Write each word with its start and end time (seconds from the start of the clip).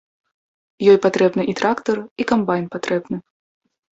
Ёй 0.93 0.97
патрэбны 1.05 1.43
і 1.51 1.55
трактар, 1.59 1.97
і 2.23 2.27
камбайн 2.33 2.65
патрэбны. 2.77 3.17